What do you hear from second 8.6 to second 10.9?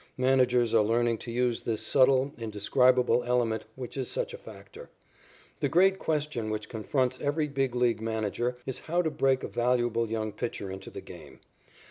is how to break a valuable young pitcher into